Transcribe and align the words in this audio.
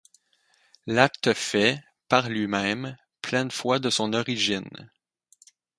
L'acte 0.87 1.31
fait, 1.35 1.79
par 2.09 2.27
lui-même, 2.27 2.97
pleine 3.21 3.51
foi 3.51 3.77
de 3.77 3.91
son 3.91 4.13
origine. 4.13 4.89